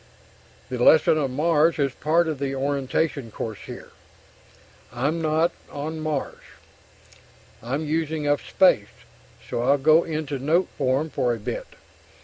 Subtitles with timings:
[0.69, 3.89] The lesson of Mars is part of the orientation course here.
[4.91, 6.41] (I'm not on Mars).
[7.61, 9.05] I'm using up space,
[9.47, 11.67] so I'll go into note form for a bit.